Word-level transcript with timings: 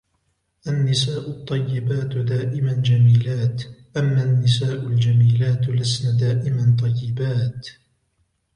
النساء 0.67 1.29
الطيبات 1.29 2.17
دائما 2.17 2.73
جميلات, 2.73 3.63
أما 3.97 4.23
النساء 4.23 4.87
الجميلات 4.87 5.69
لسن 5.69 6.17
دائما 6.17 6.77
طيبات. 6.81 7.67